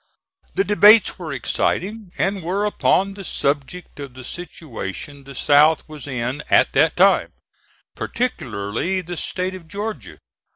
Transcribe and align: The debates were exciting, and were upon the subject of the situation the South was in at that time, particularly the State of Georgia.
The 0.55 0.63
debates 0.63 1.19
were 1.19 1.31
exciting, 1.31 2.11
and 2.17 2.41
were 2.41 2.65
upon 2.65 3.13
the 3.13 3.23
subject 3.23 3.99
of 3.99 4.15
the 4.15 4.23
situation 4.23 5.25
the 5.25 5.35
South 5.35 5.87
was 5.87 6.07
in 6.07 6.41
at 6.49 6.73
that 6.73 6.95
time, 6.95 7.33
particularly 7.95 9.01
the 9.01 9.15
State 9.15 9.53
of 9.53 9.67
Georgia. 9.67 10.17